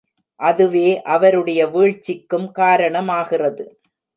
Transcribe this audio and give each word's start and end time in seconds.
அதுவே 0.39 0.87
அவருடைய 1.05 1.67
வீழ்ச்சிக்கும் 1.67 2.49
காரணமாகிறது. 2.51 3.65